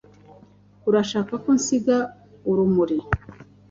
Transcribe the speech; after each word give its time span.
Urashaka 0.89 1.33
ko 1.43 1.49
nsiga 1.57 1.97
urumuri? 2.49 2.97